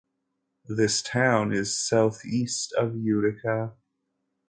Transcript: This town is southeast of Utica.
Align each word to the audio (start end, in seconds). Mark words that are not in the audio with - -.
This 0.67 1.03
town 1.03 1.53
is 1.53 1.77
southeast 1.79 2.73
of 2.75 2.95
Utica. 2.97 3.73